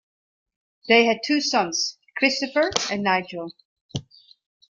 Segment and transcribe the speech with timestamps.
[0.87, 3.53] They had two sons, Christopher and Nigel.